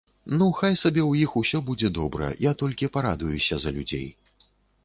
Ну, 0.37 0.45
хай 0.59 0.77
сабе 0.83 1.01
ў 1.07 1.11
іх 1.27 1.35
усё 1.41 1.61
будзе 1.67 1.91
добра, 1.99 2.31
я 2.49 2.57
толькі 2.63 2.93
парадуюся 2.97 3.55
за 3.67 3.77
людзей. 3.81 4.07